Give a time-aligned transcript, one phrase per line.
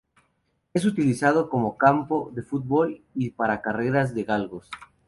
[0.73, 4.67] Es utilizado como campo de fútbol y para carreras de galgos.